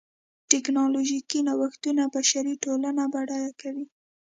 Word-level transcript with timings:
ټکنالوژیکي 0.51 1.39
نوښتونه 1.47 2.03
بشري 2.13 2.53
ټولنې 2.63 3.05
بډایه 3.13 3.51
کوي. 3.61 3.85